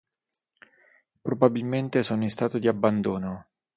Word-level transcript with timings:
Probabilmente 1.21 2.01
sono 2.01 2.23
in 2.23 2.31
stato 2.31 2.57
di 2.57 2.67
abbandono. 2.67 3.49